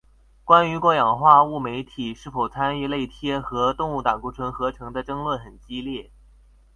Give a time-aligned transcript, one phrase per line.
[0.43, 6.09] 关于过氧化物酶体是否参与类萜和动物胆固醇合成的争论很激烈。